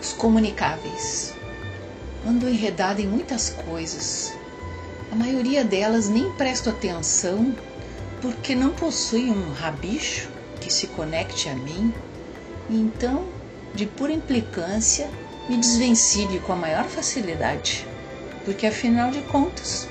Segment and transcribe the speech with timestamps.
[0.00, 1.34] Os comunicáveis.
[2.26, 4.32] Ando enredada em muitas coisas.
[5.10, 7.54] A maioria delas nem presto atenção
[8.20, 10.28] porque não possui um rabicho
[10.60, 11.92] que se conecte a mim.
[12.70, 13.24] Então,
[13.74, 15.08] de pura implicância,
[15.48, 17.86] me desvencilho com a maior facilidade.
[18.44, 19.88] Porque afinal de contas,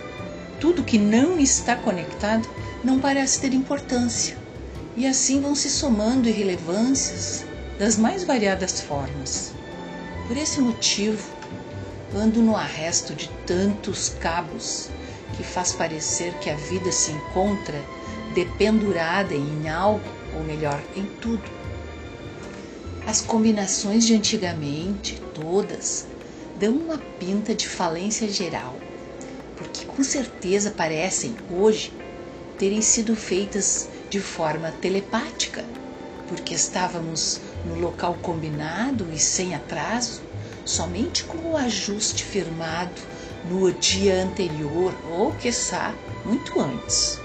[0.60, 2.48] tudo que não está conectado
[2.84, 4.38] não parece ter importância.
[4.96, 7.46] E assim vão se somando irrelevâncias
[7.78, 9.57] das mais variadas formas.
[10.28, 11.26] Por esse motivo,
[12.14, 14.90] ando no arresto de tantos cabos
[15.38, 17.82] que faz parecer que a vida se encontra
[18.34, 20.04] dependurada em algo,
[20.36, 21.50] ou melhor, em tudo.
[23.06, 26.06] As combinações de antigamente, todas,
[26.58, 28.78] dão uma pinta de falência geral,
[29.56, 31.94] porque com certeza parecem hoje
[32.58, 35.64] terem sido feitas de forma telepática,
[36.28, 40.22] porque estávamos no local combinado e sem atraso,
[40.66, 43.02] somente com o ajuste firmado
[43.50, 45.94] no dia anterior ou, quiçá,
[46.26, 47.20] muito antes.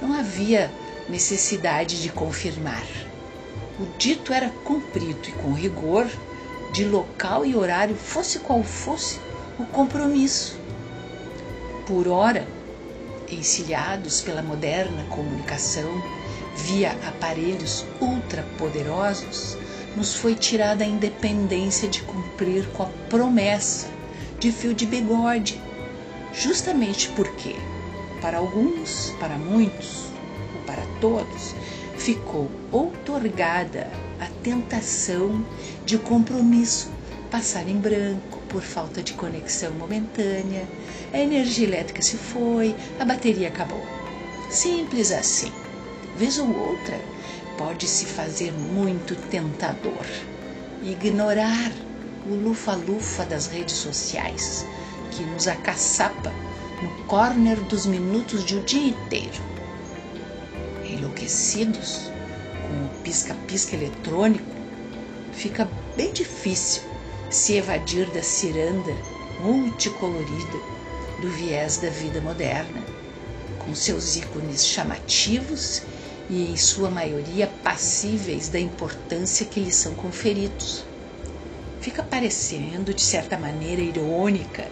[0.00, 0.70] Não havia
[1.08, 2.86] necessidade de confirmar.
[3.78, 6.06] O dito era cumprido e com rigor,
[6.72, 9.20] de local e horário, fosse qual fosse
[9.58, 10.58] o compromisso.
[11.86, 12.46] Por ora,
[13.30, 16.02] encilhados pela moderna comunicação
[16.56, 19.56] via aparelhos ultrapoderosos,
[19.96, 23.88] nos foi tirada a independência de cumprir com a promessa
[24.38, 25.60] de fio de bigode,
[26.32, 27.56] justamente porque,
[28.20, 30.06] para alguns, para muitos
[30.54, 31.54] ou para todos,
[31.96, 35.44] ficou outorgada a tentação
[35.84, 36.90] de compromisso
[37.30, 40.66] passar em branco por falta de conexão momentânea,
[41.12, 43.84] a energia elétrica se foi, a bateria acabou.
[44.50, 45.65] Simples assim.
[46.16, 46.98] Vez ou outra,
[47.58, 50.06] pode se fazer muito tentador
[50.82, 51.70] ignorar
[52.26, 54.64] o lufa-lufa das redes sociais,
[55.10, 56.32] que nos acaçapa
[56.82, 59.42] no corner dos minutos de o um dia inteiro.
[60.86, 62.10] Enlouquecidos
[62.62, 64.56] com o pisca-pisca eletrônico,
[65.32, 65.68] fica
[65.98, 66.82] bem difícil
[67.28, 68.94] se evadir da ciranda
[69.40, 70.58] multicolorida
[71.20, 72.82] do viés da vida moderna,
[73.58, 75.82] com seus ícones chamativos
[76.28, 80.84] e, em sua maioria, passíveis da importância que lhes são conferidos.
[81.80, 84.66] Fica parecendo, de certa maneira irônica,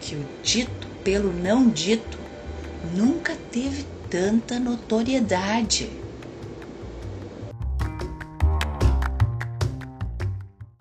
[0.00, 2.18] que o dito pelo não dito
[2.94, 6.03] nunca teve tanta notoriedade